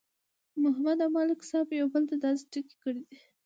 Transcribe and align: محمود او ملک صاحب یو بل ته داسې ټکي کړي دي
محمود 0.63 0.99
او 1.05 1.09
ملک 1.17 1.39
صاحب 1.49 1.69
یو 1.71 1.87
بل 1.93 2.03
ته 2.09 2.15
داسې 2.25 2.43
ټکي 2.51 2.75
کړي 2.83 3.01
دي 3.09 3.17